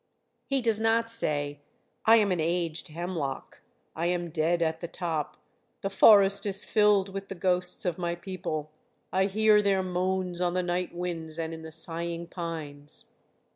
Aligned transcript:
He 0.47 0.63
does 0.63 0.79
not 0.79 1.11
say: 1.11 1.59
"I 2.07 2.15
am 2.15 2.31
an 2.31 2.39
aged 2.39 2.87
hemlock. 2.87 3.61
I 3.95 4.07
am 4.07 4.31
dead 4.31 4.63
at 4.63 4.79
the 4.81 4.87
top. 4.87 5.37
The 5.81 5.91
forest 5.91 6.43
is 6.47 6.65
filled 6.65 7.09
with 7.09 7.27
the 7.29 7.35
ghosts 7.35 7.85
of 7.85 7.99
my 7.99 8.15
people. 8.15 8.71
I 9.13 9.25
hear 9.25 9.61
their 9.61 9.83
moans 9.83 10.41
on 10.41 10.55
the 10.55 10.63
night 10.63 10.95
winds 10.95 11.37
and 11.37 11.53
in 11.53 11.61
the 11.61 11.71
sighing 11.71 12.25
pines." 12.25 13.11